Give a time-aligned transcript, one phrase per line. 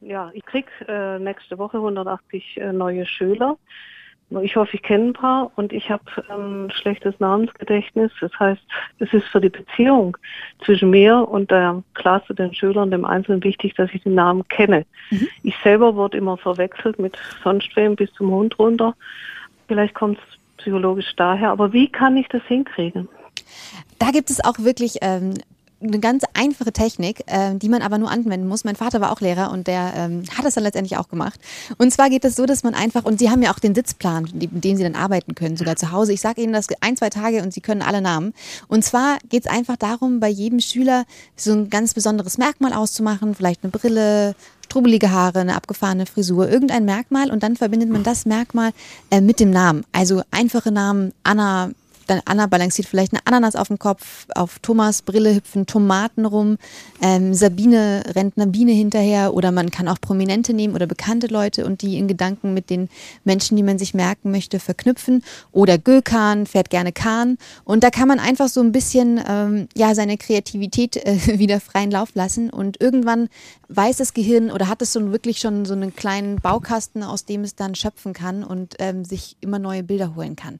[0.00, 3.56] ja, ich krieg äh, nächste Woche 180 äh, neue Schüler.
[4.42, 8.12] Ich hoffe, ich kenne ein paar und ich habe ein ähm, schlechtes Namensgedächtnis.
[8.20, 8.60] Das heißt,
[8.98, 10.18] es ist für die Beziehung
[10.64, 14.84] zwischen mir und der Klasse, den Schülern, dem Einzelnen wichtig, dass ich den Namen kenne.
[15.10, 15.28] Mhm.
[15.44, 18.94] Ich selber wurde immer verwechselt mit sonst wem bis zum Hund runter.
[19.66, 23.08] Vielleicht kommt es psychologisch daher, aber wie kann ich das hinkriegen?
[23.98, 25.34] Da gibt es auch wirklich ähm,
[25.80, 28.64] eine ganz einfache Technik, äh, die man aber nur anwenden muss.
[28.64, 31.38] Mein Vater war auch Lehrer und der ähm, hat das dann letztendlich auch gemacht.
[31.78, 34.28] Und zwar geht es so, dass man einfach, und Sie haben ja auch den Sitzplan,
[34.32, 36.12] mit dem Sie dann arbeiten können, sogar zu Hause.
[36.12, 38.34] Ich sage Ihnen das ein, zwei Tage und Sie können alle Namen.
[38.66, 41.04] Und zwar geht es einfach darum, bei jedem Schüler
[41.36, 46.84] so ein ganz besonderes Merkmal auszumachen, vielleicht eine Brille, strubbelige Haare, eine abgefahrene Frisur, irgendein
[46.84, 48.72] Merkmal und dann verbindet man das Merkmal
[49.10, 49.84] äh, mit dem Namen.
[49.92, 51.70] Also einfache Namen, Anna,
[52.08, 56.58] dann Anna balanciert vielleicht eine Ananas auf dem Kopf, auf Thomas Brille hüpfen Tomaten rum,
[57.00, 61.64] ähm, Sabine rennt einer Biene hinterher oder man kann auch Prominente nehmen oder bekannte Leute
[61.64, 62.88] und die in Gedanken mit den
[63.24, 65.22] Menschen, die man sich merken möchte, verknüpfen.
[65.52, 69.94] Oder Gökan fährt gerne Kahn und da kann man einfach so ein bisschen ähm, ja
[69.94, 73.28] seine Kreativität äh, wieder freien Lauf lassen und irgendwann
[73.68, 77.44] weiß das Gehirn oder hat es so wirklich schon so einen kleinen Baukasten, aus dem
[77.44, 80.58] es dann schöpfen kann und ähm, sich immer neue Bilder holen kann.